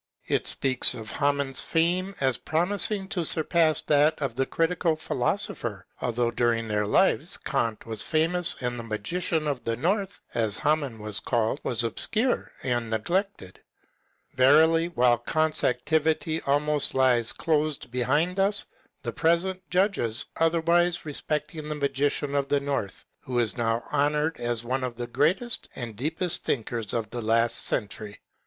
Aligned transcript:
()It 0.35 0.47
speaks 0.47 0.95
of 0.95 1.11
Hamann's 1.11 1.61
fame 1.61 2.15
as 2.19 2.39
promising 2.39 3.07
to 3.09 3.23
surpass 3.23 3.83
that 3.83 4.19
of 4.19 4.33
the 4.33 4.47
Critical 4.47 4.95
Philosopher, 4.95 5.85
although 6.01 6.31
during 6.31 6.67
their 6.67 6.87
lives 6.87 7.37
Eant 7.45 7.85
was 7.85 8.01
famous 8.01 8.55
and 8.61 8.79
the 8.79 8.83
'* 8.83 8.83
Magician 8.97 9.47
of 9.47 9.63
the 9.63 9.75
North," 9.75 10.19
as 10.33 10.57
Hamann 10.57 10.97
was 10.97 11.19
called, 11.19 11.59
was 11.61 11.83
obscure 11.83 12.51
and 12.63 12.89
neglected. 12.89 13.61
'* 13.97 14.33
Verily, 14.33 14.87
while 14.87 15.19
Eant's 15.19 15.63
activity 15.63 16.41
almost 16.47 16.95
lies 16.95 17.31
closed 17.31 17.91
behind 17.91 18.39
us, 18.39 18.65
the 19.03 19.13
present 19.13 19.61
judges 19.69 20.25
otherwise 20.35 21.05
respecting 21.05 21.69
the 21.69 21.75
Magician 21.75 22.33
of 22.33 22.47
the 22.47 22.59
North, 22.59 23.05
who 23.19 23.37
is 23.37 23.55
now 23.55 23.83
honoured 23.93 24.39
as 24.39 24.63
one 24.63 24.83
of 24.83 24.95
the 24.95 25.05
greatest 25.05 25.69
and 25.75 25.95
deepest 25.95 26.43
thinkers 26.43 26.91
of 26.91 27.13
last 27.13 27.59
century." 27.67 28.19